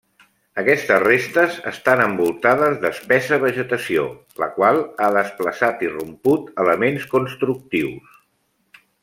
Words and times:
Aquestes 0.59 1.01
restes 1.01 1.57
estan 1.71 2.01
envoltades 2.05 2.79
d'espessa 2.85 3.39
vegetació, 3.43 4.07
la 4.45 4.47
qual 4.57 4.81
ha 4.97 5.11
desplaçat 5.19 5.85
i 5.89 5.93
romput 5.93 6.51
elements 6.65 7.07
constructius. 7.15 8.19